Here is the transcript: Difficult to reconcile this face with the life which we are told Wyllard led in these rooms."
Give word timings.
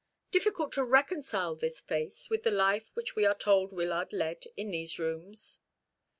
Difficult 0.31 0.71
to 0.71 0.83
reconcile 0.83 1.53
this 1.55 1.79
face 1.79 2.27
with 2.27 2.41
the 2.41 2.49
life 2.49 2.89
which 2.95 3.15
we 3.15 3.23
are 3.23 3.35
told 3.37 3.71
Wyllard 3.71 4.11
led 4.11 4.45
in 4.57 4.71
these 4.71 4.97
rooms." 4.97 5.59